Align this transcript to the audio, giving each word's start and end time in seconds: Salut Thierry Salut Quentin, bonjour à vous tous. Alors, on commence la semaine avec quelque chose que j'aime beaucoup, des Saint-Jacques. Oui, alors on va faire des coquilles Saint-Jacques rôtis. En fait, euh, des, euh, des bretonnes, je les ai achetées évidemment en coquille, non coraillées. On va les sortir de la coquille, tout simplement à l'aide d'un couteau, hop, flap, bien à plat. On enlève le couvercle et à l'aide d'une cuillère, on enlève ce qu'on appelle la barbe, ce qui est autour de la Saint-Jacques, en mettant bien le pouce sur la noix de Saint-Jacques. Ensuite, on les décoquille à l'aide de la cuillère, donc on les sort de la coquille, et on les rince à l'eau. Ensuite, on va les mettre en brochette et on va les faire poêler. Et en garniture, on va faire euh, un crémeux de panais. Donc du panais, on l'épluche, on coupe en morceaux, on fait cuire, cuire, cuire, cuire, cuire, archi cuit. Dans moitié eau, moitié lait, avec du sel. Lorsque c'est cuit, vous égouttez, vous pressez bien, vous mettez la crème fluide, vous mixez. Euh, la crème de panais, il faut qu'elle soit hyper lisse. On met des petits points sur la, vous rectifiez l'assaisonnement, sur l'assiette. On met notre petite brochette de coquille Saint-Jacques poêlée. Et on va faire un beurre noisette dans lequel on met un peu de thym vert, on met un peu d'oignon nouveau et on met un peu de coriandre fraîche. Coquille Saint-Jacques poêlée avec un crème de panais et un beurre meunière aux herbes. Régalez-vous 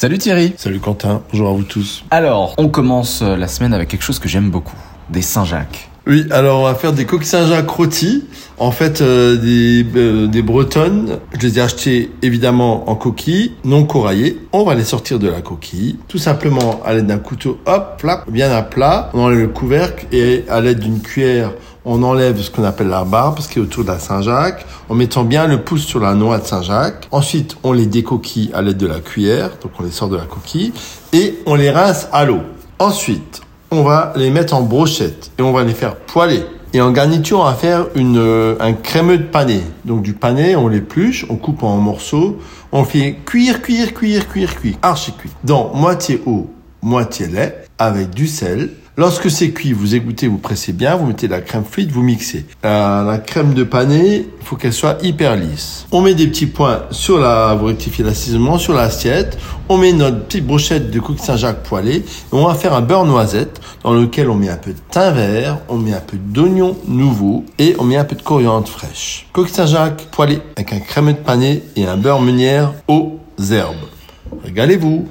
Salut 0.00 0.16
Thierry 0.16 0.54
Salut 0.56 0.80
Quentin, 0.80 1.20
bonjour 1.30 1.50
à 1.50 1.52
vous 1.52 1.62
tous. 1.62 2.06
Alors, 2.10 2.54
on 2.56 2.70
commence 2.70 3.20
la 3.20 3.46
semaine 3.48 3.74
avec 3.74 3.90
quelque 3.90 4.00
chose 4.00 4.18
que 4.18 4.30
j'aime 4.30 4.50
beaucoup, 4.50 4.78
des 5.10 5.20
Saint-Jacques. 5.20 5.89
Oui, 6.06 6.26
alors 6.30 6.60
on 6.60 6.64
va 6.64 6.74
faire 6.74 6.92
des 6.92 7.04
coquilles 7.04 7.26
Saint-Jacques 7.26 7.68
rôtis. 7.68 8.24
En 8.58 8.70
fait, 8.72 9.00
euh, 9.00 9.36
des, 9.36 9.86
euh, 9.96 10.26
des 10.26 10.42
bretonnes, 10.42 11.18
je 11.38 11.46
les 11.46 11.58
ai 11.58 11.62
achetées 11.62 12.10
évidemment 12.22 12.90
en 12.90 12.94
coquille, 12.94 13.52
non 13.64 13.84
coraillées. 13.84 14.38
On 14.52 14.64
va 14.64 14.74
les 14.74 14.84
sortir 14.84 15.18
de 15.18 15.28
la 15.28 15.40
coquille, 15.40 15.98
tout 16.08 16.18
simplement 16.18 16.80
à 16.84 16.94
l'aide 16.94 17.06
d'un 17.06 17.18
couteau, 17.18 17.58
hop, 17.66 17.96
flap, 17.98 18.30
bien 18.30 18.50
à 18.50 18.62
plat. 18.62 19.10
On 19.14 19.20
enlève 19.20 19.40
le 19.40 19.48
couvercle 19.48 20.06
et 20.12 20.44
à 20.48 20.60
l'aide 20.60 20.78
d'une 20.80 21.00
cuillère, 21.00 21.52
on 21.84 22.02
enlève 22.02 22.40
ce 22.40 22.50
qu'on 22.50 22.64
appelle 22.64 22.88
la 22.88 23.04
barbe, 23.04 23.40
ce 23.40 23.48
qui 23.48 23.58
est 23.58 23.62
autour 23.62 23.84
de 23.84 23.88
la 23.88 23.98
Saint-Jacques, 23.98 24.66
en 24.88 24.94
mettant 24.94 25.24
bien 25.24 25.46
le 25.46 25.62
pouce 25.62 25.84
sur 25.84 26.00
la 26.00 26.14
noix 26.14 26.38
de 26.38 26.46
Saint-Jacques. 26.46 27.08
Ensuite, 27.10 27.56
on 27.62 27.72
les 27.72 27.86
décoquille 27.86 28.50
à 28.54 28.62
l'aide 28.62 28.78
de 28.78 28.86
la 28.86 29.00
cuillère, 29.00 29.50
donc 29.62 29.72
on 29.78 29.82
les 29.82 29.90
sort 29.90 30.08
de 30.08 30.16
la 30.16 30.24
coquille, 30.24 30.72
et 31.12 31.38
on 31.46 31.54
les 31.54 31.70
rince 31.70 32.08
à 32.12 32.24
l'eau. 32.24 32.40
Ensuite, 32.78 33.42
on 33.70 33.82
va 33.82 34.12
les 34.16 34.30
mettre 34.30 34.54
en 34.54 34.62
brochette 34.62 35.30
et 35.38 35.42
on 35.42 35.52
va 35.52 35.64
les 35.64 35.74
faire 35.74 35.96
poêler. 35.96 36.42
Et 36.72 36.80
en 36.80 36.92
garniture, 36.92 37.40
on 37.40 37.44
va 37.44 37.54
faire 37.54 37.86
euh, 37.96 38.56
un 38.60 38.72
crémeux 38.74 39.18
de 39.18 39.24
panais. 39.24 39.62
Donc 39.84 40.02
du 40.02 40.12
panais, 40.12 40.54
on 40.54 40.68
l'épluche, 40.68 41.26
on 41.28 41.36
coupe 41.36 41.62
en 41.62 41.76
morceaux, 41.78 42.38
on 42.70 42.84
fait 42.84 43.16
cuire, 43.24 43.60
cuire, 43.60 43.92
cuire, 43.92 44.28
cuire, 44.28 44.56
cuire, 44.56 44.76
archi 44.82 45.12
cuit. 45.12 45.30
Dans 45.42 45.72
moitié 45.74 46.22
eau, 46.26 46.48
moitié 46.82 47.26
lait, 47.26 47.64
avec 47.78 48.10
du 48.10 48.26
sel. 48.26 48.70
Lorsque 49.00 49.30
c'est 49.30 49.52
cuit, 49.52 49.72
vous 49.72 49.94
égouttez, 49.94 50.28
vous 50.28 50.36
pressez 50.36 50.74
bien, 50.74 50.94
vous 50.94 51.06
mettez 51.06 51.26
la 51.26 51.40
crème 51.40 51.64
fluide, 51.64 51.90
vous 51.90 52.02
mixez. 52.02 52.44
Euh, 52.66 53.02
la 53.02 53.16
crème 53.16 53.54
de 53.54 53.64
panais, 53.64 54.26
il 54.40 54.46
faut 54.46 54.56
qu'elle 54.56 54.74
soit 54.74 54.98
hyper 55.02 55.36
lisse. 55.36 55.86
On 55.90 56.02
met 56.02 56.12
des 56.12 56.26
petits 56.26 56.44
points 56.44 56.82
sur 56.90 57.18
la, 57.18 57.54
vous 57.54 57.64
rectifiez 57.64 58.04
l'assaisonnement, 58.04 58.58
sur 58.58 58.74
l'assiette. 58.74 59.38
On 59.70 59.78
met 59.78 59.94
notre 59.94 60.26
petite 60.26 60.46
brochette 60.46 60.90
de 60.90 61.00
coquille 61.00 61.24
Saint-Jacques 61.24 61.62
poêlée. 61.62 62.04
Et 62.04 62.04
on 62.32 62.46
va 62.46 62.54
faire 62.54 62.74
un 62.74 62.82
beurre 62.82 63.06
noisette 63.06 63.62
dans 63.84 63.94
lequel 63.94 64.28
on 64.28 64.34
met 64.34 64.50
un 64.50 64.58
peu 64.58 64.74
de 64.74 64.80
thym 64.90 65.14
vert, 65.14 65.60
on 65.70 65.78
met 65.78 65.94
un 65.94 66.00
peu 66.00 66.18
d'oignon 66.18 66.76
nouveau 66.86 67.46
et 67.58 67.76
on 67.78 67.84
met 67.84 67.96
un 67.96 68.04
peu 68.04 68.16
de 68.16 68.22
coriandre 68.22 68.68
fraîche. 68.68 69.28
Coquille 69.32 69.54
Saint-Jacques 69.54 70.08
poêlée 70.10 70.42
avec 70.58 70.74
un 70.74 70.80
crème 70.80 71.06
de 71.06 71.12
panais 71.12 71.62
et 71.74 71.86
un 71.86 71.96
beurre 71.96 72.20
meunière 72.20 72.74
aux 72.86 73.18
herbes. 73.50 73.76
Régalez-vous 74.44 75.06